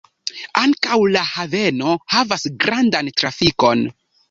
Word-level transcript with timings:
Ankaŭ 0.61 0.97
la 1.17 1.23
haveno 1.33 1.93
havas 2.15 2.49
grandan 2.65 3.15
trafikon. 3.23 3.89